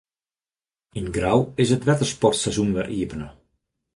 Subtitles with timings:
[0.97, 3.27] Yn Grou is it wettersportseizoen wer iepene.